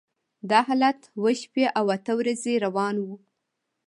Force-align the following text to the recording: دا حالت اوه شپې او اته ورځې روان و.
دا 0.49 0.59
حالت 0.67 0.99
اوه 1.17 1.31
شپې 1.41 1.65
او 1.77 1.85
اته 1.97 2.13
ورځې 2.19 2.53
روان 2.65 2.95
و. 2.99 3.07